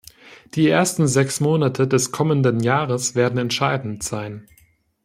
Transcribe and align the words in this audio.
Die 0.55 0.67
ersten 0.67 1.07
sechs 1.07 1.41
Monate 1.41 1.87
des 1.87 2.11
kommenden 2.11 2.61
Jahres 2.61 3.13
werden 3.13 3.37
entscheidend 3.37 4.01
sein. 4.01 4.47